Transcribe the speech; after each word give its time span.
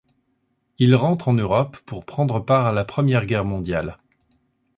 Il 0.79 0.95
rentre 0.95 1.27
en 1.27 1.33
Europe 1.33 1.77
pour 1.85 2.05
prendre 2.05 2.39
part 2.39 2.65
à 2.65 2.71
la 2.71 2.83
Première 2.83 3.27
Guerre 3.27 3.45
mondiale. 3.45 3.99